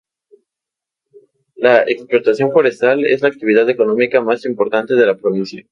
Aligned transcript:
La 1.53 1.83
explotación 1.83 2.51
forestal 2.51 3.05
es 3.05 3.21
la 3.21 3.27
actividad 3.27 3.69
económica 3.69 4.19
más 4.19 4.45
importante 4.45 4.95
de 4.95 5.05
la 5.05 5.15
provincia. 5.15 5.63